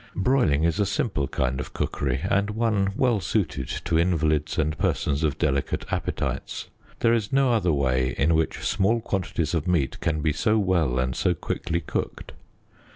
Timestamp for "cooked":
11.81-12.31